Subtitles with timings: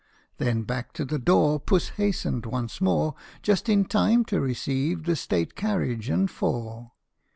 [0.39, 3.13] Then back to the door Puss hastened once more,
[3.43, 6.93] Just in time to receive the state carriage and four.